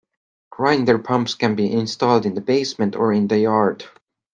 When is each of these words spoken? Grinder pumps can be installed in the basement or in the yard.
Grinder 0.49 0.97
pumps 0.97 1.35
can 1.35 1.53
be 1.53 1.71
installed 1.71 2.25
in 2.25 2.33
the 2.33 2.41
basement 2.41 2.95
or 2.95 3.13
in 3.13 3.27
the 3.27 3.37
yard. 3.37 3.85